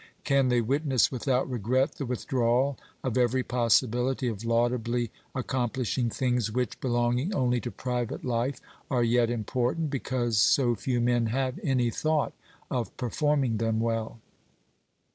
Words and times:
Can 0.23 0.49
they 0.49 0.61
witness 0.61 1.11
without 1.11 1.47
regret 1.47 1.91
the 1.97 2.07
withdrawal 2.07 2.75
of 3.03 3.19
every 3.19 3.43
possibility 3.43 4.27
of 4.29 4.43
laudably 4.43 5.11
accom 5.35 5.71
plishing 5.71 6.11
things 6.11 6.51
which, 6.51 6.79
belonging 6.81 7.35
only 7.35 7.61
to 7.61 7.69
private 7.69 8.25
life, 8.25 8.59
are 8.89 9.03
yet 9.03 9.29
important, 9.29 9.91
because 9.91 10.39
so 10.39 10.73
few 10.73 11.01
men 11.01 11.27
have 11.27 11.59
any 11.61 11.91
thought 11.91 12.33
of 12.71 12.97
per 12.97 13.11
forming 13.11 13.57
them 13.59 13.79
well 13.79 14.17